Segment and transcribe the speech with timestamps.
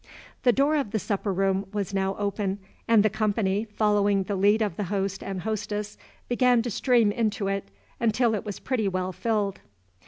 [0.41, 2.57] The door of the supper room was now open,
[2.87, 5.95] and the company, following the lead of the host and hostess,
[6.27, 7.65] began to stream into it,
[7.99, 9.61] until it was pretty well filled.